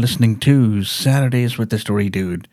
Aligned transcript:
listening 0.00 0.38
to 0.38 0.84
Saturdays 0.84 1.58
with 1.58 1.70
the 1.70 1.78
Story 1.78 2.08
Dude, 2.08 2.46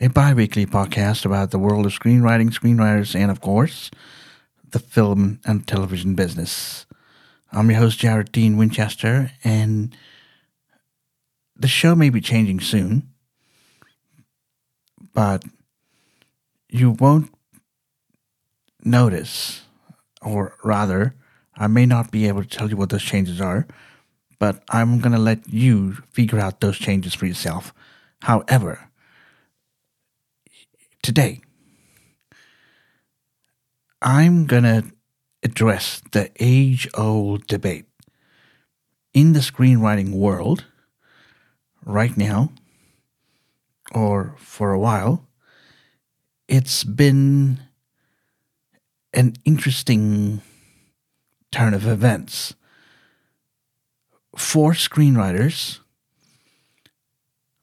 a 0.00 0.06
bi 0.08 0.32
weekly 0.32 0.66
podcast 0.66 1.24
about 1.24 1.50
the 1.50 1.58
world 1.58 1.84
of 1.84 1.92
screenwriting, 1.92 2.50
screenwriters, 2.50 3.16
and, 3.16 3.28
of 3.28 3.40
course, 3.40 3.90
the 4.70 4.78
film 4.78 5.40
and 5.44 5.66
television 5.66 6.14
business. 6.14 6.86
I'm 7.50 7.68
your 7.70 7.80
host, 7.80 7.98
Jared 7.98 8.30
Dean 8.30 8.56
Winchester, 8.56 9.32
and 9.42 9.96
the 11.56 11.66
show 11.66 11.96
may 11.96 12.08
be 12.08 12.20
changing 12.20 12.60
soon, 12.60 13.08
but 15.12 15.44
you 16.68 16.92
won't 16.92 17.34
notice, 18.84 19.62
or 20.20 20.56
rather, 20.62 21.16
I 21.56 21.66
may 21.66 21.84
not 21.84 22.12
be 22.12 22.28
able 22.28 22.42
to 22.44 22.48
tell 22.48 22.70
you 22.70 22.76
what 22.76 22.90
those 22.90 23.02
changes 23.02 23.40
are 23.40 23.66
but 24.42 24.60
I'm 24.70 24.98
going 24.98 25.12
to 25.12 25.20
let 25.20 25.48
you 25.52 26.02
figure 26.10 26.40
out 26.40 26.58
those 26.58 26.76
changes 26.76 27.14
for 27.14 27.26
yourself. 27.26 27.72
However, 28.22 28.90
today, 31.00 31.42
I'm 34.02 34.46
going 34.46 34.64
to 34.64 34.82
address 35.44 36.02
the 36.10 36.32
age 36.40 36.88
old 36.94 37.46
debate 37.46 37.84
in 39.14 39.32
the 39.32 39.38
screenwriting 39.38 40.10
world 40.12 40.64
right 41.86 42.16
now, 42.16 42.50
or 43.94 44.34
for 44.38 44.72
a 44.72 44.78
while. 44.80 45.28
It's 46.48 46.82
been 46.82 47.60
an 49.14 49.36
interesting 49.44 50.42
turn 51.52 51.74
of 51.74 51.86
events 51.86 52.56
for 54.36 54.72
screenwriters 54.72 55.80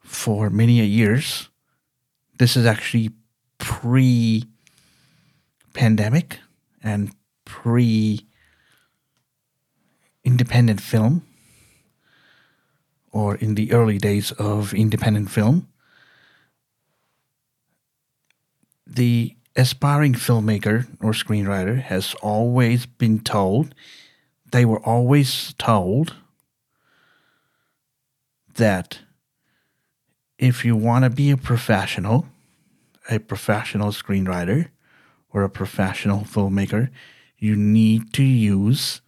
for 0.02 0.50
many 0.50 0.84
years. 0.84 1.48
This 2.38 2.56
is 2.56 2.66
actually 2.66 3.10
pre 3.58 4.44
pandemic 5.72 6.40
and 6.82 7.12
pre 7.44 8.26
independent 10.24 10.80
film, 10.80 11.26
or 13.12 13.36
in 13.36 13.54
the 13.54 13.72
early 13.72 13.98
days 13.98 14.32
of 14.32 14.74
independent 14.74 15.30
film. 15.30 15.68
The 18.86 19.36
aspiring 19.56 20.14
filmmaker 20.14 20.86
or 21.00 21.12
screenwriter 21.12 21.80
has 21.80 22.14
always 22.22 22.86
been 22.86 23.20
told, 23.20 23.74
they 24.50 24.64
were 24.64 24.80
always 24.80 25.54
told 25.58 26.16
that 28.60 29.00
if 30.38 30.64
you 30.64 30.76
want 30.76 31.04
to 31.04 31.10
be 31.10 31.30
a 31.30 31.36
professional, 31.36 32.26
a 33.10 33.18
professional 33.18 33.88
screenwriter, 33.88 34.68
or 35.32 35.42
a 35.42 35.50
professional 35.50 36.20
filmmaker, 36.20 36.90
you 37.38 37.56
need 37.56 38.12
to 38.12 38.22
use 38.22 39.00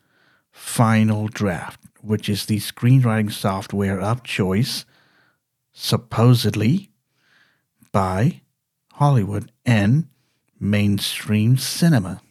Final 0.51 1.29
Draft, 1.29 1.79
which 2.01 2.29
is 2.29 2.47
the 2.47 2.59
screenwriting 2.59 3.31
software 3.31 4.01
of 4.01 4.23
choice, 4.23 4.87
supposedly 5.73 6.91
by 7.93 8.41
Hollywood 8.95 9.53
and 9.67 10.09
mainstream 10.59 11.59
cinema. 11.59 12.23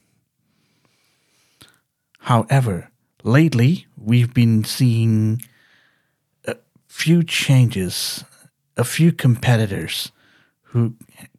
However, 2.20 2.90
lately 3.24 3.86
we've 3.96 4.34
been 4.34 4.64
seeing 4.64 5.42
few 6.92 7.24
changes, 7.24 8.26
a 8.76 8.84
few 8.84 9.14
competitors 9.14 10.12
who 10.62 10.94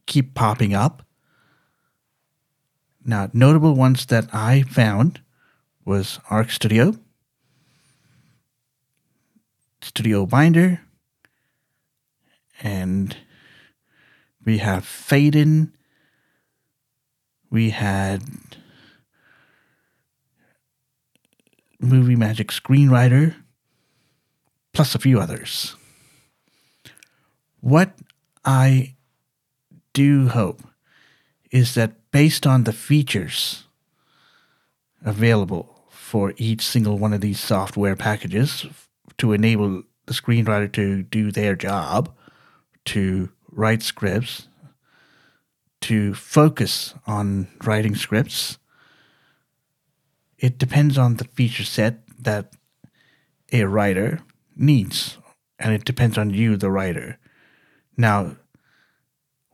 keep 0.06 0.34
popping 0.34 0.74
up. 0.74 1.04
Now, 3.04 3.28
notable 3.34 3.74
ones 3.74 4.06
that 4.06 4.34
I 4.34 4.62
found 4.62 5.20
was 5.84 6.18
Arc 6.30 6.50
Studio, 6.50 6.94
Studio 9.82 10.24
Binder, 10.24 10.80
and 12.62 13.14
we 14.44 14.58
have 14.58 14.86
Fade 14.86 15.36
In. 15.36 15.72
We 17.50 17.70
had 17.70 18.22
Movie 21.78 22.16
Magic 22.16 22.48
Screenwriter 22.48 23.34
plus 24.72 24.94
a 24.94 24.98
few 24.98 25.20
others. 25.20 25.76
What 27.60 27.94
I 28.44 28.96
do 29.92 30.28
hope 30.28 30.62
is 31.50 31.74
that 31.74 32.10
based 32.10 32.46
on 32.46 32.64
the 32.64 32.72
features 32.72 33.64
available 35.04 35.86
for 35.90 36.34
each 36.36 36.62
single 36.62 36.98
one 36.98 37.12
of 37.12 37.20
these 37.20 37.40
software 37.40 37.96
packages 37.96 38.66
to 39.18 39.32
enable 39.32 39.82
the 40.06 40.12
screenwriter 40.12 40.72
to 40.72 41.02
do 41.02 41.30
their 41.30 41.54
job, 41.54 42.14
to 42.86 43.30
write 43.50 43.82
scripts, 43.82 44.48
to 45.82 46.14
focus 46.14 46.94
on 47.06 47.48
writing 47.64 47.94
scripts, 47.94 48.58
it 50.38 50.58
depends 50.58 50.98
on 50.98 51.16
the 51.16 51.24
feature 51.24 51.64
set 51.64 52.00
that 52.18 52.52
a 53.52 53.64
writer 53.64 54.20
needs, 54.56 55.18
and 55.58 55.72
it 55.74 55.84
depends 55.84 56.18
on 56.18 56.30
you, 56.30 56.56
the 56.56 56.70
writer. 56.70 57.18
Now, 57.96 58.36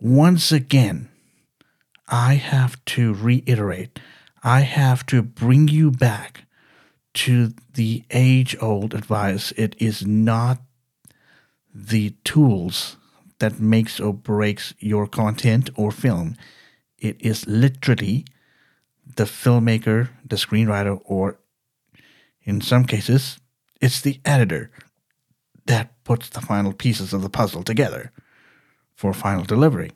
once 0.01 0.53
again, 0.53 1.09
I 2.09 2.35
have 2.35 2.83
to 2.87 3.15
reiterate, 3.15 4.01
I 4.43 4.61
have 4.61 5.05
to 5.07 5.23
bring 5.23 5.69
you 5.69 5.91
back 5.91 6.45
to 7.15 7.53
the 7.75 8.05
age 8.11 8.57
old 8.61 8.95
advice. 8.95 9.53
It 9.53 9.75
is 9.79 10.07
not 10.07 10.61
the 11.75 12.11
tools 12.25 12.97
that 13.39 13.61
makes 13.61 14.01
or 14.01 14.13
breaks 14.13 14.75
your 14.79 15.07
content 15.07 15.71
or 15.77 15.91
film. 15.91 16.37
It 16.99 17.17
is 17.21 17.47
literally 17.47 18.25
the 19.17 19.25
filmmaker, 19.25 20.11
the 20.25 20.37
screenwriter, 20.37 21.01
or 21.05 21.39
in 22.43 22.61
some 22.61 22.85
cases, 22.85 23.39
it's 23.81 24.01
the 24.01 24.21
editor 24.25 24.71
that 25.69 26.03
puts 26.03 26.31
the 26.31 26.41
final 26.41 26.73
pieces 26.73 27.13
of 27.13 27.21
the 27.23 27.29
puzzle 27.29 27.63
together 27.63 28.11
for 28.97 29.13
final 29.13 29.45
delivery 29.45 29.93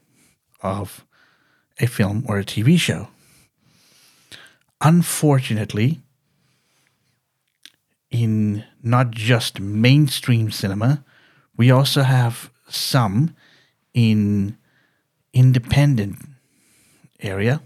of 0.60 1.04
a 1.80 1.86
film 1.86 2.24
or 2.28 2.38
a 2.38 2.44
TV 2.44 2.78
show. 2.78 3.08
Unfortunately, 4.82 6.02
in 8.10 8.64
not 8.82 9.10
just 9.12 9.60
mainstream 9.60 10.50
cinema, 10.50 11.04
we 11.56 11.70
also 11.70 12.02
have 12.02 12.50
some 12.68 13.34
in 13.94 14.58
independent 15.32 16.18
area 17.20 17.62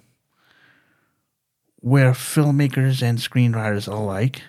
where 1.80 2.12
filmmakers 2.12 3.02
and 3.02 3.18
screenwriters 3.18 3.88
alike 3.92 4.42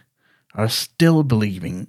are 0.53 0.69
still 0.69 1.23
believing 1.23 1.87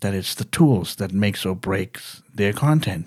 that 0.00 0.14
it's 0.14 0.34
the 0.34 0.44
tools 0.44 0.96
that 0.96 1.12
makes 1.12 1.46
or 1.46 1.54
breaks 1.54 2.22
their 2.34 2.52
content. 2.52 3.06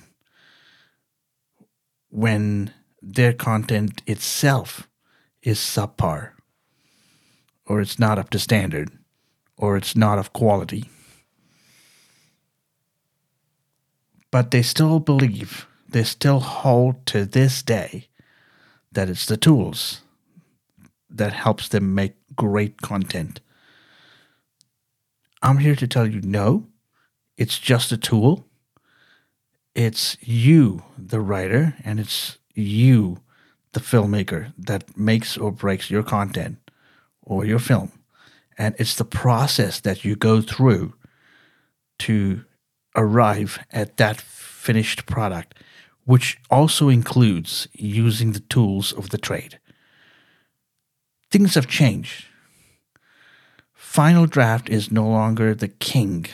When 2.09 2.73
their 3.01 3.33
content 3.33 4.01
itself 4.07 4.87
is 5.41 5.59
subpar, 5.59 6.31
or 7.65 7.79
it's 7.79 7.99
not 7.99 8.17
up 8.17 8.29
to 8.31 8.39
standard, 8.39 8.89
or 9.55 9.77
it's 9.77 9.95
not 9.95 10.17
of 10.17 10.33
quality. 10.33 10.89
But 14.31 14.51
they 14.51 14.61
still 14.61 14.99
believe, 14.99 15.67
they 15.87 16.03
still 16.03 16.39
hold 16.39 17.05
to 17.07 17.25
this 17.25 17.61
day 17.61 18.07
that 18.91 19.09
it's 19.09 19.25
the 19.25 19.37
tools 19.37 20.01
that 21.09 21.33
helps 21.33 21.67
them 21.67 21.93
make 21.93 22.15
great 22.35 22.81
content. 22.81 23.41
I'm 25.41 25.59
here 25.59 25.75
to 25.75 25.87
tell 25.87 26.07
you 26.07 26.21
no, 26.21 26.67
it's 27.39 27.57
just 27.57 27.93
a 27.93 27.97
tool. 27.97 28.45
It's 29.73 30.17
you, 30.19 30.83
the 30.97 31.21
writer, 31.21 31.75
and 31.85 31.97
it's 31.97 32.37
you, 32.53 33.21
the 33.71 33.79
filmmaker, 33.79 34.51
that 34.57 34.97
makes 34.97 35.37
or 35.37 35.49
breaks 35.49 35.89
your 35.89 36.03
content 36.03 36.57
or 37.23 37.45
your 37.45 37.59
film. 37.59 37.93
And 38.57 38.75
it's 38.77 38.95
the 38.95 39.05
process 39.05 39.79
that 39.79 40.03
you 40.03 40.17
go 40.17 40.41
through 40.41 40.95
to 41.99 42.43
arrive 42.93 43.59
at 43.71 43.95
that 43.95 44.19
finished 44.19 45.05
product, 45.05 45.55
which 46.03 46.37
also 46.49 46.89
includes 46.89 47.69
using 47.71 48.33
the 48.33 48.41
tools 48.41 48.91
of 48.91 49.11
the 49.11 49.17
trade. 49.17 49.59
Things 51.31 51.55
have 51.55 51.67
changed. 51.67 52.25
Final 53.73 54.25
Draft 54.25 54.69
is 54.69 54.91
no 54.91 55.07
longer 55.07 55.55
the 55.55 55.69
king 55.69 56.25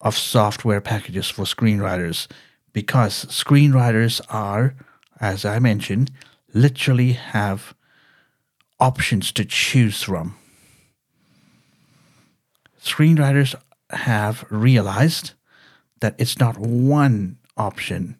of 0.00 0.16
software 0.16 0.80
packages 0.80 1.28
for 1.28 1.44
screenwriters 1.44 2.26
because 2.72 3.24
screenwriters 3.26 4.20
are, 4.28 4.74
as 5.20 5.44
I 5.44 5.58
mentioned, 5.58 6.10
literally 6.54 7.12
have 7.12 7.74
options 8.78 9.32
to 9.32 9.44
choose 9.44 10.02
from. 10.02 10.36
Screenwriters 12.80 13.54
have 13.90 14.44
realized 14.50 15.32
that 16.00 16.14
it's 16.18 16.38
not 16.38 16.58
one 16.58 17.38
option 17.56 18.16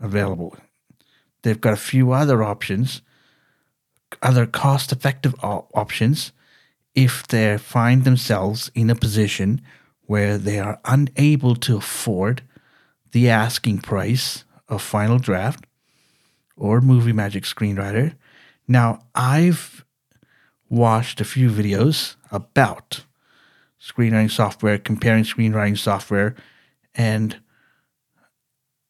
available. 0.00 0.56
They've 1.42 1.60
got 1.60 1.72
a 1.72 1.76
few 1.76 2.12
other 2.12 2.42
options, 2.42 3.00
other 4.22 4.46
cost 4.46 4.92
effective 4.92 5.34
options, 5.42 6.32
if 6.94 7.26
they 7.26 7.58
find 7.58 8.04
themselves 8.04 8.70
in 8.74 8.90
a 8.90 8.94
position 8.94 9.60
where 10.06 10.38
they 10.38 10.58
are 10.58 10.80
unable 10.84 11.56
to 11.56 11.76
afford 11.76 12.42
the 13.12 13.28
asking 13.28 13.78
price 13.78 14.44
of 14.68 14.82
Final 14.82 15.18
Draft 15.18 15.64
or 16.56 16.80
Movie 16.80 17.12
Magic 17.12 17.44
Screenwriter. 17.44 18.14
Now, 18.66 19.00
I've 19.14 19.84
watched 20.68 21.20
a 21.20 21.24
few 21.24 21.50
videos 21.50 22.16
about 22.30 23.04
screenwriting 23.80 24.30
software, 24.30 24.78
comparing 24.78 25.24
screenwriting 25.24 25.78
software, 25.78 26.34
and 26.94 27.38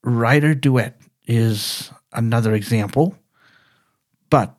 Writer 0.02 0.54
Duet 0.54 1.00
is 1.26 1.90
another 2.12 2.54
example. 2.54 3.16
But 4.30 4.58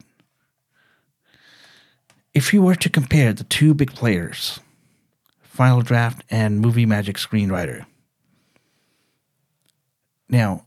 if 2.33 2.53
you 2.53 2.61
were 2.61 2.75
to 2.75 2.89
compare 2.89 3.33
the 3.33 3.43
two 3.45 3.73
big 3.73 3.93
players, 3.93 4.59
Final 5.55 5.81
Draft 5.81 6.23
and 6.29 6.59
Movie 6.59 6.85
Magic 6.85 7.15
Screenwriter, 7.15 7.85
now, 10.27 10.65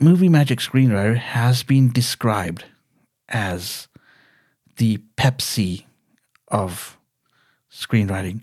Movie 0.00 0.28
Magic 0.28 0.60
Screenwriter 0.60 1.16
has 1.16 1.62
been 1.62 1.92
described 1.92 2.64
as 3.28 3.88
the 4.76 4.98
Pepsi 5.16 5.84
of 6.48 6.98
screenwriting, 7.70 8.42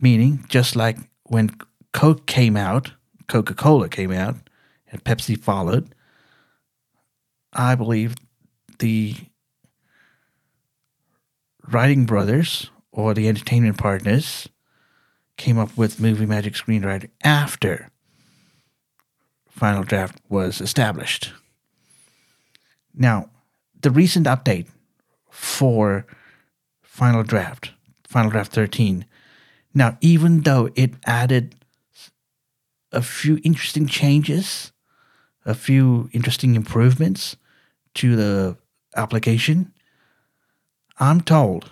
meaning 0.00 0.44
just 0.48 0.76
like 0.76 0.96
when 1.24 1.50
Coke 1.92 2.26
came 2.26 2.56
out, 2.56 2.92
Coca 3.28 3.54
Cola 3.54 3.88
came 3.88 4.12
out, 4.12 4.36
and 4.90 5.04
Pepsi 5.04 5.38
followed, 5.38 5.94
I 7.52 7.74
believe 7.74 8.16
the 8.78 9.14
writing 11.68 12.06
brothers 12.06 12.70
or 12.92 13.12
the 13.12 13.28
entertainment 13.28 13.78
partners 13.78 14.48
came 15.36 15.58
up 15.58 15.76
with 15.76 16.00
Movie 16.00 16.26
Magic 16.26 16.54
Screenwriter 16.54 17.10
after 17.22 17.90
Final 19.48 19.84
Draft 19.84 20.20
was 20.28 20.60
established. 20.60 21.32
Now, 22.94 23.30
the 23.80 23.90
recent 23.90 24.26
update 24.26 24.68
for 25.30 26.06
Final 26.82 27.22
Draft, 27.22 27.72
Final 28.04 28.30
Draft 28.30 28.52
13, 28.52 29.04
now, 29.74 29.98
even 30.00 30.40
though 30.40 30.70
it 30.74 30.94
added 31.04 31.54
a 32.92 33.02
few 33.02 33.38
interesting 33.44 33.86
changes, 33.86 34.72
a 35.44 35.54
few 35.54 36.08
interesting 36.12 36.54
improvements 36.54 37.36
to 37.96 38.16
the 38.16 38.56
application, 38.96 39.74
I'm 40.98 41.20
told 41.20 41.70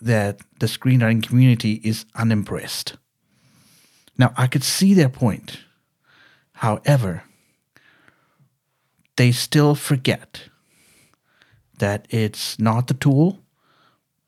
that 0.00 0.40
the 0.60 0.66
screenwriting 0.66 1.26
community 1.26 1.80
is 1.84 2.04
unimpressed. 2.14 2.96
Now, 4.16 4.32
I 4.36 4.46
could 4.46 4.64
see 4.64 4.94
their 4.94 5.08
point. 5.08 5.60
However, 6.54 7.22
they 9.16 9.32
still 9.32 9.74
forget 9.74 10.42
that 11.78 12.06
it's 12.10 12.58
not 12.58 12.88
the 12.88 12.94
tool, 12.94 13.40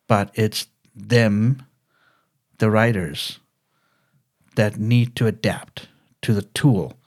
but 0.06 0.30
it's 0.34 0.66
them, 0.94 1.64
the 2.58 2.70
writers, 2.70 3.38
that 4.56 4.78
need 4.78 5.16
to 5.16 5.26
adapt 5.26 5.88
to 6.22 6.34
the 6.34 6.42
tool. 6.42 6.98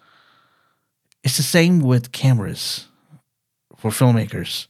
It's 1.23 1.37
the 1.37 1.43
same 1.43 1.79
with 1.79 2.11
cameras 2.11 2.87
for 3.77 3.91
filmmakers. 3.91 4.67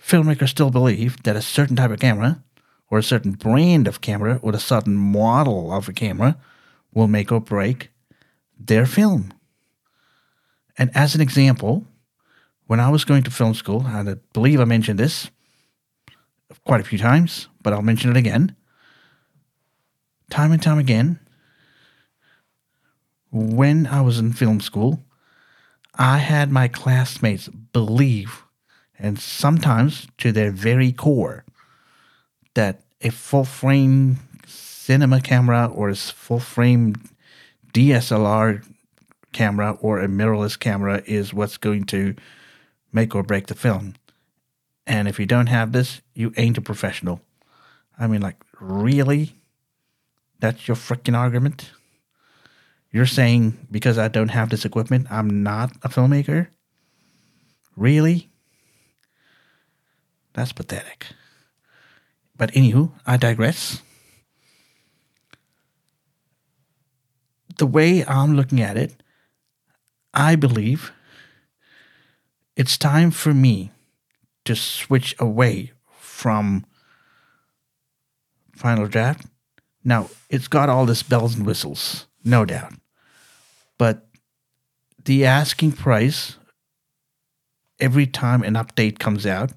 Filmmakers 0.00 0.50
still 0.50 0.70
believe 0.70 1.22
that 1.24 1.36
a 1.36 1.42
certain 1.42 1.76
type 1.76 1.90
of 1.90 1.98
camera, 1.98 2.42
or 2.90 2.98
a 2.98 3.02
certain 3.02 3.32
brand 3.32 3.86
of 3.86 4.00
camera, 4.00 4.38
or 4.42 4.54
a 4.54 4.58
certain 4.58 4.94
model 4.94 5.72
of 5.72 5.88
a 5.88 5.92
camera 5.92 6.38
will 6.92 7.08
make 7.08 7.30
or 7.30 7.40
break 7.40 7.90
their 8.58 8.86
film. 8.86 9.32
And 10.76 10.90
as 10.94 11.14
an 11.14 11.20
example, 11.20 11.86
when 12.66 12.80
I 12.80 12.90
was 12.90 13.04
going 13.04 13.22
to 13.24 13.30
film 13.30 13.54
school, 13.54 13.84
and 13.86 14.08
I 14.08 14.14
believe 14.32 14.60
I 14.60 14.64
mentioned 14.64 14.98
this 14.98 15.30
quite 16.64 16.80
a 16.80 16.84
few 16.84 16.98
times, 16.98 17.48
but 17.62 17.72
I'll 17.72 17.82
mention 17.82 18.10
it 18.10 18.16
again. 18.16 18.54
Time 20.30 20.52
and 20.52 20.62
time 20.62 20.78
again, 20.78 21.18
when 23.30 23.86
I 23.86 24.00
was 24.00 24.18
in 24.18 24.32
film 24.32 24.60
school, 24.60 25.04
I 25.94 26.18
had 26.18 26.50
my 26.50 26.68
classmates 26.68 27.48
believe, 27.48 28.44
and 28.98 29.18
sometimes 29.18 30.06
to 30.18 30.32
their 30.32 30.50
very 30.50 30.92
core, 30.92 31.44
that 32.58 32.80
a 33.02 33.10
full 33.10 33.44
frame 33.44 34.18
cinema 34.44 35.20
camera 35.20 35.70
or 35.72 35.90
a 35.90 35.94
full 35.94 36.40
frame 36.40 36.96
DSLR 37.72 38.66
camera 39.32 39.78
or 39.80 40.00
a 40.00 40.08
mirrorless 40.08 40.58
camera 40.58 41.00
is 41.06 41.32
what's 41.32 41.56
going 41.56 41.84
to 41.84 42.16
make 42.92 43.14
or 43.14 43.22
break 43.22 43.46
the 43.46 43.54
film. 43.54 43.94
And 44.88 45.06
if 45.06 45.20
you 45.20 45.26
don't 45.26 45.46
have 45.46 45.70
this, 45.70 46.00
you 46.14 46.32
ain't 46.36 46.58
a 46.58 46.60
professional. 46.60 47.20
I 47.96 48.08
mean, 48.08 48.22
like, 48.22 48.42
really? 48.58 49.36
That's 50.40 50.66
your 50.66 50.76
freaking 50.76 51.16
argument? 51.16 51.70
You're 52.90 53.06
saying 53.06 53.68
because 53.70 53.98
I 53.98 54.08
don't 54.08 54.30
have 54.30 54.50
this 54.50 54.64
equipment, 54.64 55.06
I'm 55.10 55.44
not 55.44 55.76
a 55.84 55.88
filmmaker? 55.88 56.48
Really? 57.76 58.28
That's 60.32 60.52
pathetic. 60.52 61.06
But 62.38 62.52
anywho, 62.52 62.92
I 63.04 63.16
digress. 63.16 63.82
The 67.58 67.66
way 67.66 68.04
I'm 68.06 68.36
looking 68.36 68.60
at 68.60 68.76
it, 68.76 69.02
I 70.14 70.36
believe 70.36 70.92
it's 72.56 72.78
time 72.78 73.10
for 73.10 73.34
me 73.34 73.72
to 74.44 74.54
switch 74.54 75.14
away 75.18 75.72
from 75.98 76.64
Final 78.54 78.86
Draft. 78.86 79.26
Now, 79.84 80.08
it's 80.30 80.48
got 80.48 80.68
all 80.68 80.86
this 80.86 81.02
bells 81.02 81.34
and 81.36 81.44
whistles, 81.44 82.06
no 82.24 82.44
doubt. 82.44 82.74
But 83.78 84.06
the 85.04 85.24
asking 85.24 85.72
price 85.72 86.36
every 87.80 88.06
time 88.06 88.42
an 88.42 88.54
update 88.54 88.98
comes 88.98 89.26
out, 89.26 89.52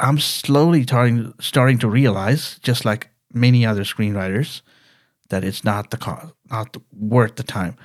I'm 0.00 0.18
slowly 0.18 0.82
starting 0.82 1.34
starting 1.40 1.78
to 1.78 1.88
realize, 1.88 2.58
just 2.62 2.84
like 2.84 3.10
many 3.32 3.64
other 3.64 3.84
screenwriters, 3.84 4.62
that 5.28 5.44
it's 5.44 5.64
not 5.64 5.90
the 5.90 5.96
cost, 5.96 6.32
not 6.50 6.72
the, 6.72 6.82
worth 6.92 7.36
the 7.36 7.42
time. 7.42 7.76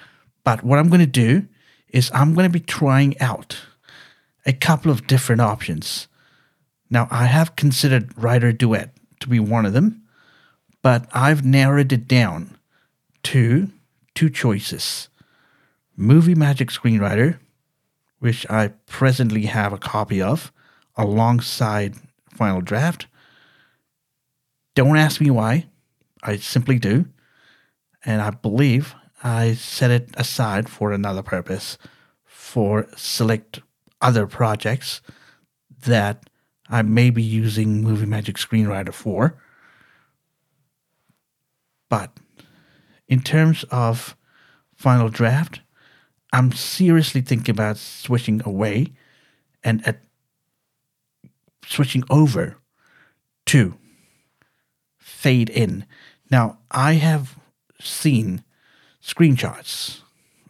But 0.43 0.63
what 0.63 0.79
I'm 0.79 0.89
going 0.89 0.99
to 1.01 1.05
do 1.05 1.47
is 1.89 2.11
I'm 2.13 2.33
going 2.33 2.51
to 2.51 2.59
be 2.59 2.65
trying 2.65 3.19
out 3.19 3.57
a 4.45 4.53
couple 4.53 4.91
of 4.91 5.07
different 5.07 5.41
options. 5.41 6.07
Now, 6.89 7.07
I 7.11 7.25
have 7.25 7.55
considered 7.55 8.17
Writer 8.17 8.51
Duet 8.51 8.93
to 9.19 9.29
be 9.29 9.39
one 9.39 9.65
of 9.65 9.73
them, 9.73 10.03
but 10.81 11.07
I've 11.13 11.45
narrowed 11.45 11.91
it 11.91 12.07
down 12.07 12.57
to 13.23 13.69
two 14.15 14.29
choices 14.29 15.09
Movie 15.95 16.35
Magic 16.35 16.69
Screenwriter, 16.69 17.37
which 18.19 18.49
I 18.49 18.69
presently 18.87 19.45
have 19.45 19.73
a 19.73 19.77
copy 19.77 20.21
of 20.21 20.51
alongside 20.95 21.95
Final 22.33 22.61
Draft. 22.61 23.07
Don't 24.75 24.97
ask 24.97 25.19
me 25.19 25.29
why, 25.29 25.65
I 26.23 26.37
simply 26.37 26.79
do. 26.79 27.05
And 28.05 28.21
I 28.21 28.29
believe 28.29 28.95
I 29.23 29.53
set 29.53 29.91
it 29.91 30.09
aside 30.15 30.69
for 30.69 30.91
another 30.91 31.21
purpose 31.21 31.77
for 32.25 32.87
select 32.95 33.59
other 34.01 34.25
projects 34.25 35.01
that 35.85 36.29
I 36.69 36.81
may 36.83 37.09
be 37.09 37.23
using 37.23 37.83
Movie 37.83 38.05
Magic 38.05 38.37
Screenwriter 38.37 38.93
for. 38.93 39.41
But 41.89 42.17
in 43.07 43.21
terms 43.21 43.65
of 43.71 44.15
final 44.75 45.09
draft, 45.09 45.61
I'm 46.31 46.51
seriously 46.51 47.21
thinking 47.21 47.53
about 47.53 47.77
switching 47.77 48.41
away 48.45 48.93
and 49.63 49.85
at 49.87 50.01
switching 51.65 52.03
over 52.09 52.57
to 53.47 53.75
fade 54.97 55.49
in. 55.49 55.85
Now, 56.31 56.59
I 56.71 56.93
have 56.93 57.37
seen 57.79 58.43
screenshots 59.01 60.01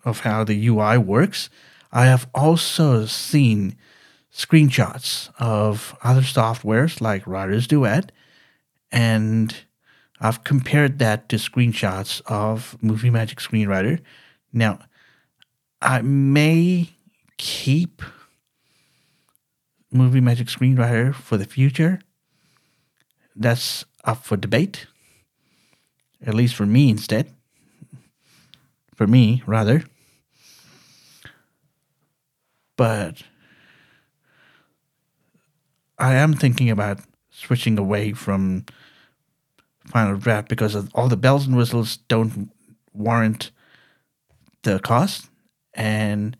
of 0.03 0.21
how 0.21 0.43
the 0.43 0.67
UI 0.67 0.97
works. 0.97 1.49
I 1.91 2.05
have 2.05 2.27
also 2.35 3.05
seen 3.05 3.75
screenshots 4.33 5.29
of 5.39 5.95
other 6.03 6.21
softwares 6.21 7.01
like 7.01 7.25
Writer's 7.25 7.67
Duet, 7.67 8.11
and 8.91 9.55
I've 10.19 10.43
compared 10.43 10.99
that 10.99 11.29
to 11.29 11.37
screenshots 11.37 12.21
of 12.25 12.77
Movie 12.81 13.09
Magic 13.09 13.39
Screenwriter. 13.39 14.01
Now, 14.51 14.79
I 15.81 16.01
may 16.01 16.89
keep 17.37 18.01
Movie 19.91 20.21
Magic 20.21 20.47
Screenwriter 20.47 21.13
for 21.13 21.37
the 21.37 21.45
future. 21.45 21.99
That's 23.35 23.85
up 24.03 24.23
for 24.23 24.37
debate, 24.37 24.87
at 26.25 26.33
least 26.33 26.55
for 26.55 26.65
me 26.65 26.89
instead. 26.89 27.33
For 28.95 29.07
me, 29.07 29.41
rather. 29.47 29.83
But 32.75 33.23
I 35.97 36.15
am 36.15 36.33
thinking 36.33 36.69
about 36.69 36.99
switching 37.29 37.77
away 37.77 38.13
from 38.13 38.65
Final 39.85 40.17
Draft 40.17 40.49
because 40.49 40.75
all 40.93 41.07
the 41.07 41.17
bells 41.17 41.47
and 41.47 41.57
whistles 41.57 41.97
don't 42.07 42.51
warrant 42.93 43.51
the 44.63 44.79
cost, 44.79 45.29
and 45.73 46.37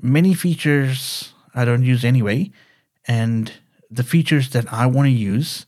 many 0.00 0.34
features 0.34 1.32
I 1.56 1.64
don't 1.64 1.82
use 1.82 2.04
anyway, 2.04 2.50
and 3.08 3.50
the 3.90 4.04
features 4.04 4.50
that 4.50 4.72
I 4.72 4.86
want 4.86 5.06
to 5.06 5.10
use 5.10 5.66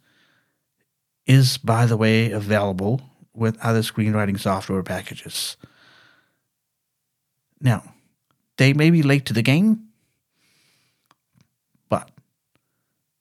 is, 1.27 1.57
by 1.59 1.87
the 1.87 1.97
way, 1.97 2.31
available 2.31 3.01
with 3.35 3.59
other 3.65 3.81
screenwriting 3.81 4.39
software 4.39 4.83
packages. 4.83 5.57
Now, 7.61 7.95
they 8.59 8.73
may 8.73 8.91
be 8.91 9.03
late 9.03 9.25
to 9.27 9.33
the 9.33 9.43
game, 9.43 9.89
but 11.89 12.11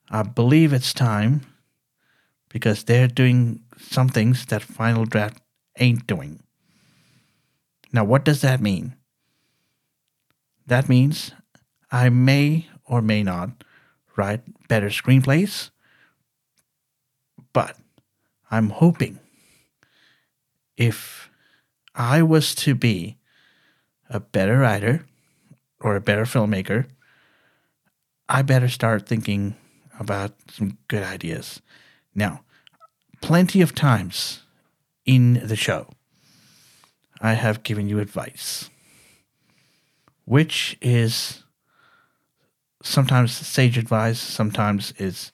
I 0.09 0.23
believe 0.23 0.73
it's 0.73 0.93
time 0.93 1.41
because 2.49 2.83
they're 2.83 3.07
doing 3.07 3.63
some 3.79 4.09
things 4.09 4.45
that 4.47 4.61
Final 4.61 5.05
Draft 5.05 5.41
ain't 5.79 6.07
doing. 6.07 6.43
Now, 7.93 8.03
what 8.03 8.25
does 8.25 8.41
that 8.41 8.61
mean? 8.61 8.95
That 10.65 10.89
means 10.89 11.31
I 11.91 12.09
may 12.09 12.67
or 12.85 13.01
may 13.01 13.23
not 13.23 13.63
write 14.15 14.41
better 14.67 14.89
screenplays, 14.89 15.69
but 17.53 17.77
I'm 18.51 18.69
hoping 18.69 19.19
if 20.75 21.29
I 21.95 22.21
was 22.21 22.53
to 22.55 22.75
be 22.75 23.17
a 24.09 24.19
better 24.19 24.59
writer 24.59 25.05
or 25.79 25.95
a 25.95 26.01
better 26.01 26.23
filmmaker, 26.23 26.85
I 28.29 28.41
better 28.41 28.69
start 28.69 29.07
thinking 29.07 29.55
about 29.99 30.33
some 30.51 30.77
good 30.87 31.03
ideas. 31.03 31.61
Now, 32.13 32.43
plenty 33.21 33.61
of 33.61 33.73
times 33.73 34.43
in 35.05 35.41
the 35.45 35.55
show, 35.55 35.89
I 37.21 37.33
have 37.33 37.63
given 37.63 37.89
you 37.89 37.99
advice, 37.99 38.69
which 40.25 40.77
is 40.81 41.43
sometimes 42.87 43.33
sage 43.33 43.77
advice, 43.77 44.19
sometimes 44.19 44.93
is 44.97 45.31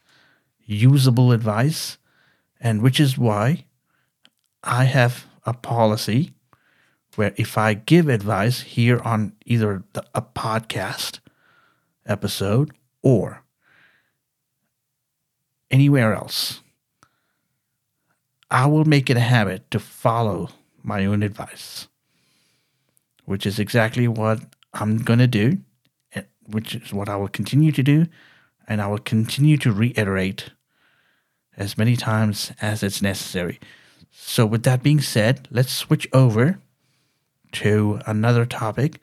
usable 0.66 1.32
advice, 1.32 1.98
and 2.60 2.82
which 2.82 3.00
is 3.00 3.18
why 3.18 3.66
I 4.64 4.86
have 4.86 5.26
a 5.46 5.54
policy 5.54 6.34
where 7.16 7.34
if 7.38 7.58
I 7.58 7.74
give 7.74 8.10
advice 8.10 8.62
here 8.62 9.00
on 9.02 9.34
either 9.46 9.84
the, 9.94 10.04
a 10.16 10.22
podcast 10.22 11.20
episode 12.06 12.72
or 13.02 13.44
anywhere 15.70 16.14
else, 16.14 16.62
I 18.50 18.68
will 18.68 18.86
make 18.86 19.10
it 19.10 19.18
a 19.18 19.22
habit 19.22 19.70
to 19.72 19.80
follow 19.80 20.50
my 20.82 21.06
own 21.06 21.24
advice, 21.24 21.88
which 23.26 23.46
is 23.46 23.60
exactly 23.60 24.08
what 24.08 24.40
I'm 24.74 24.98
going 24.98 25.20
to 25.20 25.28
do, 25.28 25.60
which 26.48 26.76
is 26.76 26.94
what 26.94 27.10
I 27.10 27.16
will 27.16 27.28
continue 27.28 27.72
to 27.72 27.84
do, 27.84 28.08
and 28.68 28.82
I 28.82 28.88
will 28.88 29.00
continue 29.00 29.58
to 29.58 29.72
reiterate 29.72 30.52
as 31.58 31.78
many 31.78 31.96
times 31.96 32.52
as 32.62 32.84
it's 32.84 33.02
necessary. 33.02 33.60
So, 34.12 34.46
with 34.46 34.64
that 34.64 34.84
being 34.84 35.02
said, 35.02 35.48
let's 35.52 35.74
switch 35.74 36.08
over 36.14 36.60
to 37.54 38.00
another 38.06 38.46
topic 38.46 39.00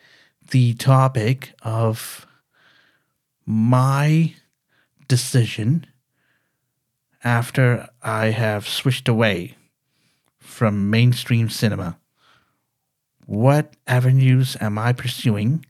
the 0.51 0.75
topic 0.75 1.53
of 1.63 2.27
my 3.47 4.35
decision 5.07 5.87
after 7.23 7.89
I 8.03 8.27
have 8.27 8.69
switched 8.69 9.09
away 9.09 9.57
from 10.39 10.91
mainstream 10.91 11.49
cinema. 11.49 11.99
What 13.27 13.75
avenues 13.87 14.57
am 14.61 14.79
I 14.79 14.93
pursuing 14.93 15.65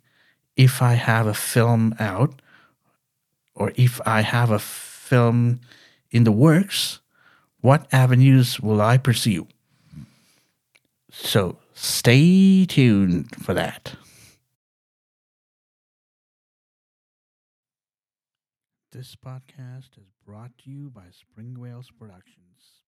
if 0.57 0.83
I 0.83 0.95
have 0.95 1.27
a 1.27 1.35
film 1.35 1.95
out 1.99 2.41
or 3.55 3.73
if 3.77 4.01
I 4.07 4.23
have 4.23 4.51
a 4.51 4.59
film 4.59 5.61
in 6.11 6.25
the 6.25 6.33
works? 6.33 7.01
What 7.61 7.87
avenues 7.93 8.61
will 8.61 8.81
I 8.81 8.97
pursue? 8.97 9.47
So 11.11 11.59
stay 11.75 12.65
tuned 12.65 13.37
for 13.37 13.53
that. 13.55 13.97
This 18.93 19.15
podcast 19.15 19.99
is 19.99 20.11
brought 20.27 20.57
to 20.65 20.71
you 20.71 20.91
by 20.91 21.11
Spring 21.13 21.59
Whales 21.59 21.91
Productions. 21.97 22.83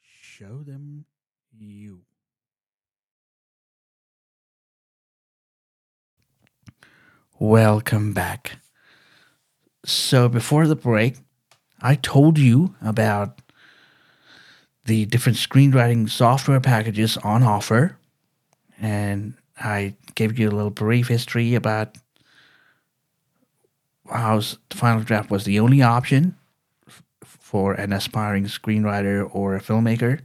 Show 0.00 0.62
them 0.62 1.04
you. 1.52 2.02
Welcome 7.44 8.14
back. 8.14 8.56
So, 9.84 10.30
before 10.30 10.66
the 10.66 10.74
break, 10.74 11.16
I 11.82 11.94
told 11.94 12.38
you 12.38 12.74
about 12.80 13.42
the 14.86 15.04
different 15.04 15.36
screenwriting 15.36 16.08
software 16.08 16.58
packages 16.58 17.18
on 17.18 17.42
offer, 17.42 17.98
and 18.80 19.34
I 19.58 19.94
gave 20.14 20.38
you 20.38 20.48
a 20.48 20.56
little 20.56 20.70
brief 20.70 21.08
history 21.08 21.54
about 21.54 21.98
how 24.10 24.38
the 24.38 24.56
final 24.70 25.02
draft 25.02 25.30
was 25.30 25.44
the 25.44 25.60
only 25.60 25.82
option 25.82 26.36
f- 26.88 27.02
for 27.20 27.74
an 27.74 27.92
aspiring 27.92 28.44
screenwriter 28.46 29.28
or 29.34 29.54
a 29.54 29.60
filmmaker. 29.60 30.20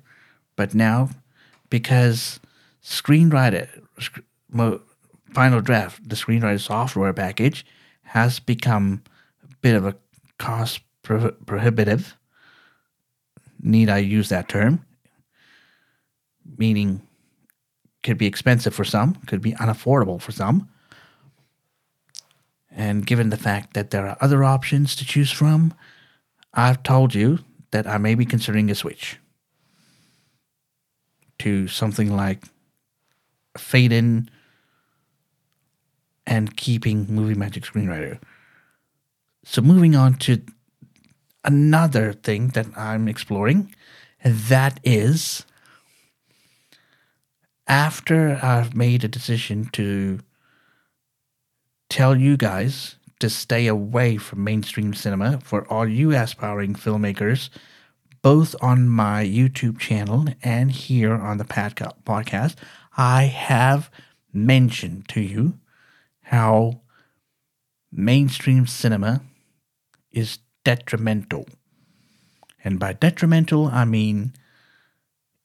But 0.55 0.73
now, 0.73 1.09
because 1.69 2.39
screenwriter, 2.81 3.67
sc- 3.99 4.21
mo- 4.49 4.79
final 5.33 5.61
draft, 5.61 6.07
the 6.07 6.15
screenwriter 6.15 6.59
software 6.59 7.13
package, 7.13 7.65
has 8.03 8.39
become 8.39 9.03
a 9.43 9.55
bit 9.61 9.75
of 9.75 9.85
a 9.85 9.95
cost 10.37 10.81
pro- 11.03 11.31
prohibitive. 11.45 12.15
Need 13.61 13.89
I 13.89 13.97
use 13.97 14.29
that 14.29 14.49
term? 14.49 14.85
Meaning, 16.57 17.01
could 18.03 18.17
be 18.17 18.25
expensive 18.27 18.73
for 18.73 18.85
some, 18.85 19.15
could 19.27 19.41
be 19.41 19.53
unaffordable 19.53 20.21
for 20.21 20.31
some. 20.31 20.69
And 22.71 23.05
given 23.05 23.29
the 23.29 23.37
fact 23.37 23.73
that 23.73 23.91
there 23.91 24.07
are 24.07 24.17
other 24.21 24.43
options 24.43 24.95
to 24.95 25.05
choose 25.05 25.31
from, 25.31 25.73
I've 26.53 26.83
told 26.83 27.13
you 27.13 27.39
that 27.71 27.87
I 27.87 27.97
may 27.97 28.15
be 28.15 28.25
considering 28.25 28.71
a 28.71 28.75
switch 28.75 29.17
to 31.39 31.67
something 31.67 32.15
like 32.15 32.43
fade 33.57 33.91
in 33.91 34.29
and 36.29 36.55
keeping 36.55 37.07
Movie 37.09 37.33
Magic 37.33 37.63
Screenwriter. 37.63 38.19
So, 39.43 39.61
moving 39.63 39.95
on 39.95 40.13
to 40.19 40.41
another 41.43 42.13
thing 42.13 42.49
that 42.49 42.67
I'm 42.77 43.07
exploring, 43.07 43.73
and 44.23 44.35
that 44.35 44.79
is 44.83 45.43
after 47.67 48.39
I've 48.43 48.75
made 48.75 49.03
a 49.03 49.07
decision 49.07 49.69
to 49.73 50.19
tell 51.89 52.15
you 52.15 52.37
guys 52.37 52.95
to 53.19 53.29
stay 53.29 53.65
away 53.65 54.17
from 54.17 54.43
mainstream 54.43 54.93
cinema 54.93 55.39
for 55.43 55.67
all 55.67 55.87
you 55.87 56.11
aspiring 56.11 56.75
filmmakers, 56.75 57.49
both 58.21 58.55
on 58.61 58.87
my 58.87 59.25
YouTube 59.25 59.79
channel 59.79 60.25
and 60.43 60.71
here 60.71 61.13
on 61.13 61.39
the 61.39 61.43
podcast. 61.43 62.55
I 62.95 63.23
have 63.23 63.89
mentioned 64.31 65.07
to 65.09 65.21
you 65.21 65.57
how 66.29 66.81
mainstream 67.91 68.67
cinema 68.67 69.21
is 70.11 70.39
detrimental. 70.63 71.47
And 72.63 72.79
by 72.79 72.93
detrimental, 72.93 73.67
I 73.67 73.85
mean, 73.85 74.33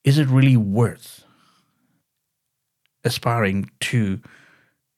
is 0.03 0.19
it 0.19 0.29
really 0.29 0.57
worth 0.57 1.25
aspiring 3.03 3.71
to 3.81 4.21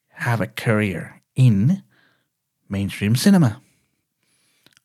have 0.09 0.41
a 0.41 0.47
career 0.47 1.21
in 1.35 1.83
mainstream 2.67 3.15
cinema. 3.15 3.61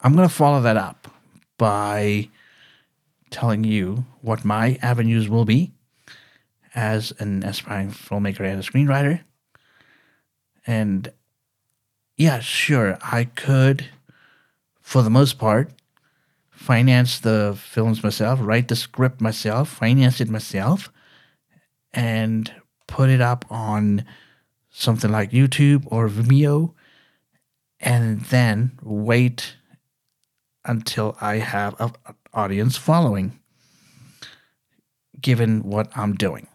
I'm 0.01 0.15
going 0.15 0.29
to 0.29 0.35
follow 0.35 0.61
that 0.61 0.77
up 0.77 1.09
by 1.59 2.29
telling 3.31 3.65
you 3.65 4.05
what 4.21 4.45
my 4.45 4.79
avenues 4.83 5.29
will 5.29 5.45
be 5.45 5.73
as 6.75 7.13
an 7.19 7.43
aspiring 7.43 7.91
filmmaker 7.91 8.41
and 8.41 8.61
a 8.61 8.63
screenwriter. 8.63 9.21
And 10.67 11.13
yeah, 12.17 12.41
sure, 12.41 12.99
I 13.03 13.25
could, 13.25 13.87
for 14.81 15.03
the 15.03 15.11
most 15.11 15.39
part, 15.39 15.73
finance 16.51 17.19
the 17.19 17.59
films 17.59 18.03
myself, 18.05 18.39
write 18.43 18.69
the 18.69 18.77
script 18.77 19.21
myself, 19.21 19.69
finance 19.69 20.21
it 20.21 20.29
myself, 20.29 20.93
and 21.93 22.53
put 22.87 23.11
it 23.11 23.21
up 23.21 23.45
on 23.51 24.05
something 24.71 25.11
like 25.11 25.31
YouTube 25.31 25.85
or 25.87 26.09
Vimeo, 26.09 26.75
and 27.81 28.21
then 28.23 28.79
wait 28.83 29.57
until 30.65 31.17
I 31.21 31.37
have 31.37 31.75
an 31.81 31.93
audience 32.33 32.77
following, 32.77 33.39
given 35.21 35.63
what 35.65 35.91
I'm 35.97 36.15
doing. 36.15 36.47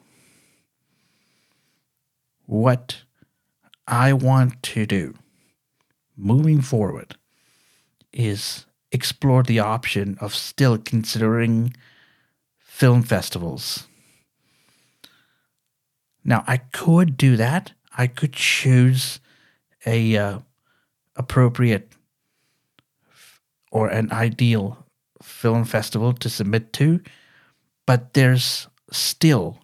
What 2.45 3.01
I 3.87 4.13
want 4.13 4.61
to 4.63 4.85
do 4.85 5.15
moving 6.17 6.61
forward 6.61 7.15
is 8.11 8.65
explore 8.91 9.43
the 9.43 9.59
option 9.59 10.17
of 10.19 10.33
still 10.33 10.77
considering 10.77 11.73
film 12.57 13.03
festivals. 13.03 13.87
Now, 16.23 16.43
I 16.47 16.57
could 16.57 17.15
do 17.15 17.37
that. 17.37 17.71
I 17.97 18.07
could 18.07 18.33
choose 18.33 19.19
a 19.85 20.17
uh, 20.17 20.39
appropriate 21.15 21.91
or 23.71 23.87
an 23.87 24.11
ideal 24.11 24.85
film 25.21 25.63
festival 25.63 26.13
to 26.13 26.29
submit 26.29 26.73
to, 26.73 27.01
but 27.85 28.13
there's 28.13 28.67
still 28.91 29.59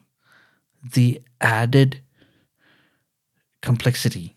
the 0.84 1.22
added 1.42 2.03
complexity 3.74 4.36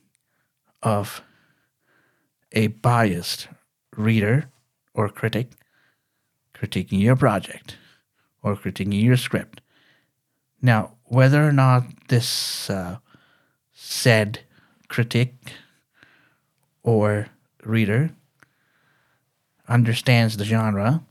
of 0.82 1.20
a 2.52 2.68
biased 2.68 3.48
reader 3.94 4.48
or 4.94 5.10
critic 5.10 5.48
critiquing 6.54 7.00
your 7.00 7.16
project 7.16 7.76
or 8.42 8.56
critiquing 8.56 9.02
your 9.02 9.18
script. 9.18 9.60
Now, 10.62 10.92
whether 11.04 11.46
or 11.46 11.52
not 11.52 11.84
this 12.08 12.70
uh, 12.70 12.96
said 13.74 14.40
critic 14.88 15.34
or 16.82 17.28
reader 17.62 18.08
understands 19.68 20.38
the 20.38 20.46
genre, 20.46 21.04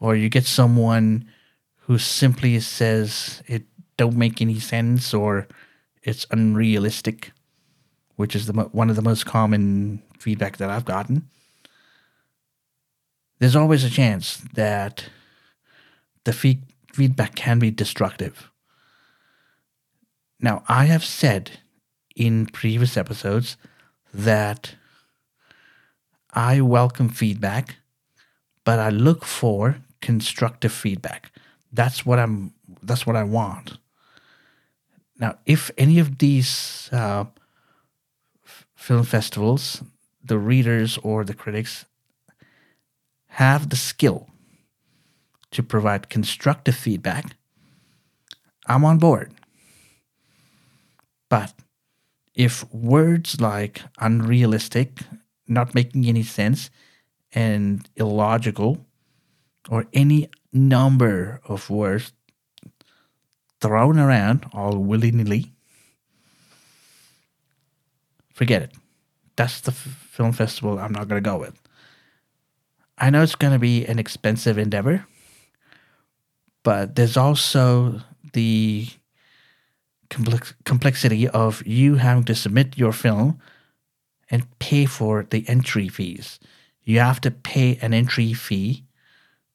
or 0.00 0.16
you 0.16 0.28
get 0.28 0.44
someone 0.44 1.30
who 1.86 1.98
simply 1.98 2.58
says 2.58 3.44
it 3.46 3.62
don't 3.96 4.16
make 4.16 4.42
any 4.42 4.58
sense 4.58 5.14
or 5.14 5.46
it's 6.02 6.26
unrealistic, 6.30 7.32
which 8.16 8.36
is 8.36 8.46
the 8.46 8.52
one 8.52 8.90
of 8.90 8.96
the 8.96 9.02
most 9.02 9.26
common 9.26 10.02
feedback 10.18 10.56
that 10.58 10.70
I've 10.70 10.84
gotten. 10.84 11.28
There's 13.38 13.56
always 13.56 13.84
a 13.84 13.90
chance 13.90 14.36
that 14.54 15.08
the 16.24 16.32
fee- 16.32 16.62
feedback 16.92 17.34
can 17.34 17.58
be 17.58 17.70
destructive. 17.70 18.50
Now, 20.40 20.62
I 20.68 20.84
have 20.86 21.04
said 21.04 21.58
in 22.14 22.46
previous 22.46 22.96
episodes 22.96 23.56
that 24.12 24.74
I 26.32 26.60
welcome 26.60 27.08
feedback, 27.08 27.76
but 28.64 28.78
I 28.78 28.90
look 28.90 29.24
for 29.24 29.76
constructive 30.00 30.72
feedback. 30.72 31.32
That's 31.72 32.06
what 32.06 32.18
I'm. 32.18 32.52
That's 32.82 33.06
what 33.06 33.16
I 33.16 33.24
want. 33.24 33.78
Now, 35.18 35.38
if 35.46 35.70
any 35.78 35.98
of 35.98 36.18
these 36.18 36.88
uh, 36.92 37.24
film 38.84 39.02
festivals, 39.02 39.82
the 40.22 40.38
readers 40.38 40.98
or 41.02 41.24
the 41.24 41.32
critics, 41.32 41.86
have 43.40 43.70
the 43.70 43.76
skill 43.76 44.28
to 45.50 45.62
provide 45.62 46.10
constructive 46.10 46.76
feedback, 46.76 47.34
I'm 48.66 48.84
on 48.84 48.98
board. 48.98 49.32
But 51.30 51.54
if 52.34 52.70
words 52.74 53.40
like 53.40 53.80
unrealistic 54.00 55.00
not 55.48 55.74
making 55.74 56.04
any 56.04 56.22
sense 56.22 56.68
and 57.32 57.88
illogical 57.96 58.84
or 59.70 59.86
any 59.94 60.28
number 60.52 61.40
of 61.48 61.70
words 61.70 62.12
thrown 63.62 63.98
around 63.98 64.44
all 64.52 64.76
willy 64.76 65.10
nilly, 65.10 65.54
forget 68.34 68.62
it. 68.62 68.72
That's 69.36 69.60
the 69.60 69.70
f- 69.70 70.08
film 70.10 70.32
festival 70.32 70.78
I'm 70.78 70.92
not 70.92 71.08
going 71.08 71.22
to 71.22 71.30
go 71.30 71.38
with. 71.38 71.58
I 72.98 73.10
know 73.10 73.22
it's 73.22 73.34
going 73.34 73.52
to 73.52 73.58
be 73.58 73.84
an 73.86 73.98
expensive 73.98 74.58
endeavor, 74.58 75.06
but 76.62 76.94
there's 76.94 77.16
also 77.16 78.00
the 78.32 78.88
complex- 80.10 80.54
complexity 80.64 81.28
of 81.28 81.66
you 81.66 81.96
having 81.96 82.24
to 82.24 82.34
submit 82.34 82.78
your 82.78 82.92
film 82.92 83.40
and 84.30 84.46
pay 84.58 84.86
for 84.86 85.26
the 85.28 85.44
entry 85.48 85.88
fees. 85.88 86.38
You 86.82 87.00
have 87.00 87.20
to 87.22 87.30
pay 87.30 87.78
an 87.80 87.94
entry 87.94 88.32
fee 88.32 88.84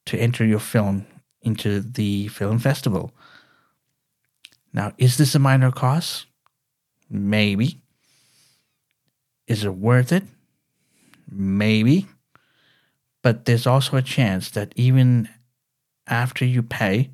to 0.05 0.17
enter 0.17 0.45
your 0.45 0.59
film 0.59 1.05
into 1.41 1.79
the 1.79 2.27
film 2.27 2.59
festival. 2.59 3.13
Now, 4.73 4.93
is 4.97 5.17
this 5.17 5.35
a 5.35 5.39
minor 5.39 5.71
cost? 5.71 6.25
Maybe. 7.09 7.81
Is 9.49 9.65
it 9.65 9.73
worth 9.73 10.13
it? 10.13 10.23
Maybe. 11.29 12.07
But 13.21 13.43
there's 13.45 13.67
also 13.67 13.97
a 13.97 14.01
chance 14.01 14.51
that 14.51 14.71
even 14.75 15.27
after 16.07 16.45
you 16.45 16.63
pay, 16.63 17.09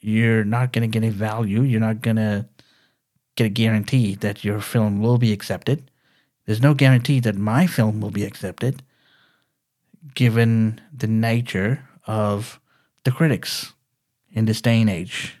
you're 0.00 0.44
not 0.44 0.72
going 0.72 0.82
to 0.82 0.92
get 0.92 1.04
any 1.04 1.12
value. 1.12 1.62
You're 1.62 1.80
not 1.80 2.00
going 2.00 2.16
to 2.16 2.48
get 3.36 3.46
a 3.46 3.50
guarantee 3.50 4.14
that 4.14 4.44
your 4.44 4.60
film 4.60 5.00
will 5.00 5.18
be 5.18 5.32
accepted. 5.32 5.90
There's 6.46 6.62
no 6.62 6.72
guarantee 6.72 7.20
that 7.20 7.36
my 7.36 7.66
film 7.66 8.00
will 8.00 8.10
be 8.10 8.24
accepted, 8.24 8.82
given 10.14 10.80
the 10.96 11.06
nature 11.06 11.88
of 12.06 12.60
the 13.04 13.10
critics 13.10 13.72
in 14.32 14.46
this 14.46 14.60
day 14.60 14.80
and 14.80 14.88
age. 14.88 15.36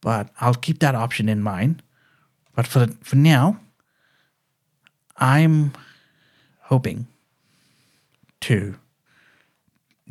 But 0.00 0.30
I'll 0.40 0.54
keep 0.54 0.80
that 0.80 0.94
option 0.94 1.28
in 1.28 1.42
mind. 1.42 1.82
But 2.60 2.66
for 2.66 2.86
for 3.00 3.16
now, 3.16 3.58
I'm 5.16 5.72
hoping 6.64 7.06
to 8.42 8.74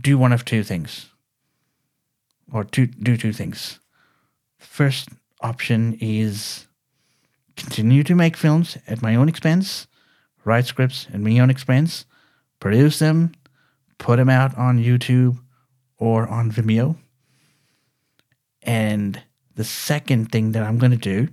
do 0.02 0.18
one 0.18 0.34
of 0.34 0.46
two 0.46 0.64
things, 0.64 1.12
or 2.52 2.64
to 2.64 2.88
do 2.88 3.18
two 3.18 3.34
things. 3.34 3.80
First 4.58 5.10
option 5.42 5.96
is 6.02 6.66
continue 7.56 8.04
to 8.04 8.16
make 8.16 8.36
films 8.36 8.80
at 8.88 9.04
my 9.04 9.14
own 9.14 9.30
expense, 9.30 9.86
write 10.44 10.66
scripts 10.66 11.06
at 11.14 11.20
my 11.20 11.38
own 11.38 11.52
expense, 11.52 12.06
produce 12.60 12.98
them, 12.98 13.34
put 14.00 14.16
them 14.18 14.30
out 14.30 14.58
on 14.58 14.84
YouTube 14.84 15.38
or 16.00 16.28
on 16.28 16.52
Vimeo. 16.52 16.96
And 18.64 19.22
the 19.54 19.64
second 19.64 20.32
thing 20.32 20.54
that 20.54 20.64
I'm 20.64 20.80
going 20.80 20.98
to 20.98 20.98
do, 20.98 21.28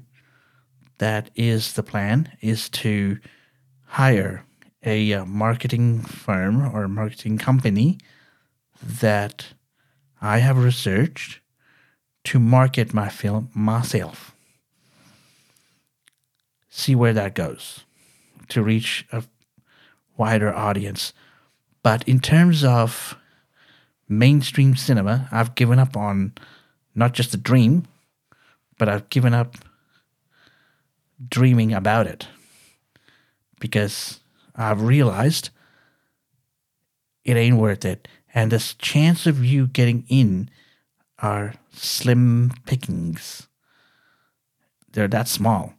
that 0.98 1.30
is 1.34 1.74
the 1.74 1.82
plan, 1.82 2.32
is 2.40 2.68
to 2.70 3.18
hire 3.84 4.44
a 4.84 5.12
uh, 5.12 5.24
marketing 5.24 6.00
firm 6.00 6.74
or 6.74 6.88
marketing 6.88 7.38
company 7.38 7.98
that 8.82 9.54
I 10.20 10.38
have 10.38 10.58
researched 10.58 11.40
to 12.24 12.38
market 12.38 12.92
my 12.92 13.08
film 13.08 13.50
myself 13.54 14.36
see 16.76 16.94
where 16.94 17.14
that 17.14 17.34
goes 17.34 17.84
to 18.48 18.62
reach 18.62 19.06
a 19.10 19.24
wider 20.18 20.54
audience. 20.54 21.14
But 21.82 22.06
in 22.06 22.20
terms 22.20 22.62
of 22.62 23.16
mainstream 24.08 24.76
cinema, 24.76 25.26
I've 25.32 25.54
given 25.54 25.78
up 25.78 25.96
on 25.96 26.34
not 26.94 27.14
just 27.14 27.32
the 27.32 27.38
dream, 27.38 27.86
but 28.78 28.90
I've 28.90 29.08
given 29.08 29.32
up 29.32 29.56
dreaming 31.28 31.72
about 31.72 32.06
it 32.06 32.26
because 33.60 34.20
I've 34.54 34.82
realized 34.82 35.50
it 37.24 37.36
ain't 37.36 37.56
worth 37.56 37.84
it. 37.84 38.08
And 38.34 38.52
the 38.52 38.74
chance 38.78 39.26
of 39.26 39.44
you 39.44 39.66
getting 39.66 40.04
in 40.08 40.50
are 41.18 41.54
slim 41.72 42.52
pickings 42.66 43.48
they're 44.96 45.06
that 45.08 45.28
small, 45.28 45.74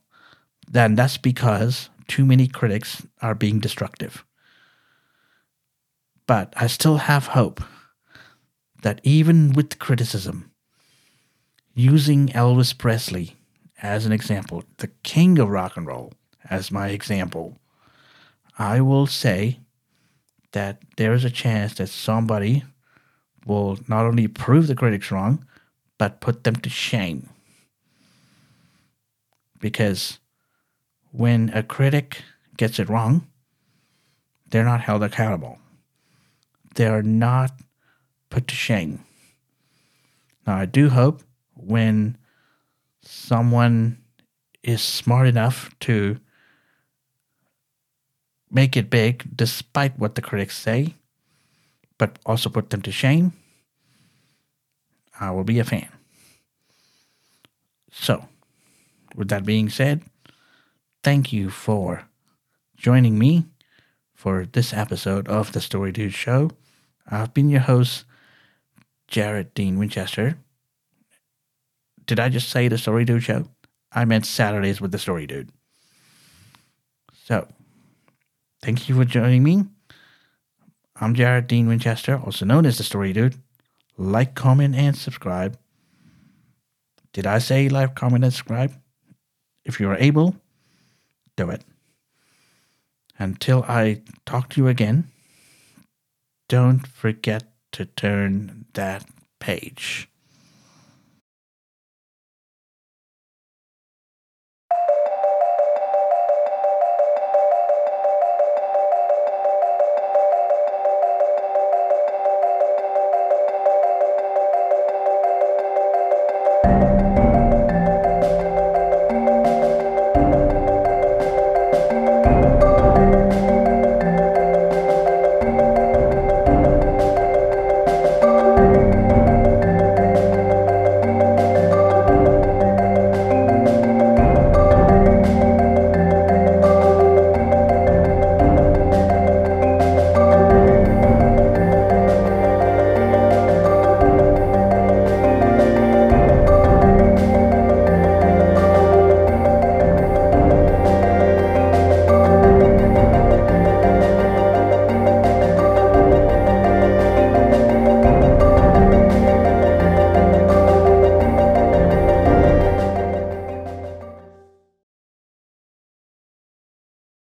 then 0.70 0.94
that's 0.94 1.18
because 1.18 1.90
too 2.08 2.24
many 2.24 2.48
critics 2.48 3.06
are 3.20 3.34
being 3.34 3.60
destructive. 3.60 4.24
But 6.28 6.54
I 6.56 6.68
still 6.68 6.98
have 6.98 7.28
hope 7.28 7.64
that 8.84 9.02
even 9.04 9.54
with 9.54 9.80
criticism, 9.80 10.52
using 11.74 12.28
Elvis 12.28 12.78
Presley 12.78 13.37
as 13.82 14.06
an 14.06 14.12
example, 14.12 14.64
the 14.78 14.88
king 15.04 15.38
of 15.40 15.50
rock 15.50 15.78
and 15.78 15.86
roll 15.86 16.14
as 16.50 16.72
my 16.72 16.90
example, 16.90 17.58
I 18.58 18.82
will 18.82 19.08
say 19.08 19.60
that 20.52 20.82
there 20.98 21.14
is 21.14 21.24
a 21.24 21.30
chance 21.30 21.76
that 21.76 21.88
somebody 21.90 22.64
will 23.46 23.80
not 23.88 24.06
only 24.06 24.28
prove 24.28 24.68
the 24.68 24.76
critics 24.76 25.12
wrong, 25.12 25.46
but 25.98 26.22
put 26.22 26.44
them 26.44 26.56
to 26.58 26.70
shame. 26.70 27.30
Because 29.60 30.20
when 31.12 31.50
a 31.54 31.64
critic 31.64 32.24
gets 32.56 32.80
it 32.80 32.90
wrong, 32.90 33.28
they're 34.50 34.64
not 34.64 34.82
held 34.82 35.04
accountable. 35.04 35.60
They 36.76 36.88
are 36.88 37.04
not 37.04 37.52
put 38.30 38.48
to 38.48 38.56
shame. 38.56 39.04
Now, 40.46 40.58
I 40.58 40.66
do 40.66 40.90
hope 40.90 41.24
when 41.56 42.18
someone 43.08 43.98
is 44.64 44.82
smart 44.82 45.28
enough 45.28 45.70
to 45.80 46.20
make 48.52 48.76
it 48.76 48.90
big 48.90 49.26
despite 49.36 49.98
what 49.98 50.16
the 50.16 50.22
critics 50.22 50.58
say, 50.58 50.96
but 51.98 52.20
also 52.26 52.50
put 52.50 52.70
them 52.70 52.82
to 52.82 52.92
shame, 52.92 53.34
I 55.20 55.32
will 55.32 55.44
be 55.44 55.60
a 55.60 55.64
fan. 55.64 55.90
So, 57.92 58.28
with 59.16 59.30
that 59.30 59.46
being 59.46 59.70
said, 59.70 60.04
thank 61.04 61.34
you 61.34 61.50
for 61.50 62.04
joining 62.76 63.18
me 63.18 63.46
for 64.14 64.46
this 64.46 64.74
episode 64.74 65.28
of 65.28 65.54
the 65.54 65.62
Story 65.62 65.92
Dude 65.92 66.14
Show. 66.14 66.52
I've 67.10 67.34
been 67.34 67.50
your 67.50 67.62
host, 67.62 68.06
Jared 69.08 69.54
Dean 69.54 69.80
Winchester. 69.80 70.38
Did 72.08 72.22
I 72.22 72.30
just 72.30 72.50
say 72.50 72.70
the 72.70 72.78
Story 72.78 73.04
Dude 73.04 73.24
Show? 73.24 73.48
I 73.92 74.06
meant 74.06 74.26
Saturdays 74.26 74.80
with 74.80 74.92
the 74.94 74.98
Story 74.98 75.28
Dude. 75.28 75.52
So, 77.26 77.48
thank 78.62 78.88
you 78.88 78.96
for 78.96 79.04
joining 79.04 79.44
me. 79.44 79.66
I'm 80.96 81.14
Jared 81.14 81.48
Dean 81.48 81.68
Winchester, 81.68 82.18
also 82.18 82.46
known 82.46 82.66
as 82.66 82.78
the 82.78 82.84
Story 82.86 83.12
Dude. 83.12 83.36
Like, 83.98 84.36
comment, 84.36 84.74
and 84.74 84.96
subscribe. 84.96 85.58
Did 87.12 87.28
I 87.28 87.40
say 87.40 87.68
like, 87.68 87.96
comment, 87.96 88.24
and 88.24 88.34
subscribe? 88.34 88.74
If 89.66 89.82
you 89.82 89.90
are 89.90 89.98
able, 89.98 90.38
do 91.36 91.50
it. 91.50 91.64
Until 93.20 93.64
I 93.68 94.02
talk 94.26 94.50
to 94.52 94.62
you 94.62 94.68
again, 94.70 95.10
don't 96.48 96.88
forget 96.88 97.44
to 97.74 97.86
turn 97.86 98.66
that 98.74 99.06
page. 99.40 100.08